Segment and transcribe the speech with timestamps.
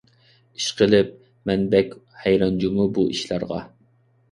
[0.61, 1.11] ئىشقىلىپ،
[1.51, 1.95] مەن بەك
[2.25, 3.63] ھەيران جۇمۇ بۇ ئىشلارغا.